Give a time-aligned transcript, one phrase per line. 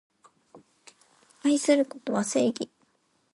[1.43, 2.71] 愛することは正義